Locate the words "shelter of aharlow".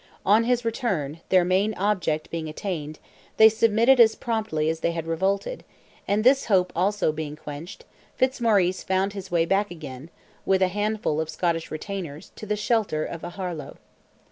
12.55-13.77